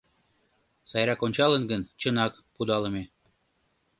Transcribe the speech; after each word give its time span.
Сайрак 0.89 1.21
ончалын 1.25 1.63
гын, 1.71 1.81
чынак, 1.99 2.33
пудалыме. 2.53 3.03